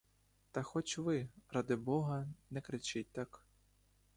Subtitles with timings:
[0.51, 3.43] Та хоч ви, ради бога, не кричіть так.